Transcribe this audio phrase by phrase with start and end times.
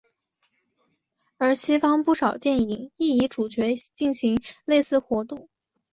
[1.37, 5.47] 而西方不少电影亦以主角进行类似活动。